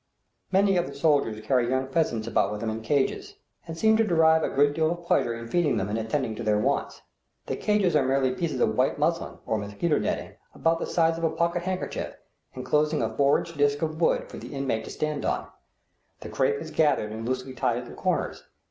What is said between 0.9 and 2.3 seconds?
soldiers carry young pheasants